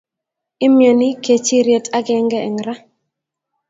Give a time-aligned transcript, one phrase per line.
[0.65, 2.75] Imnyani kechiriet akenge eng ra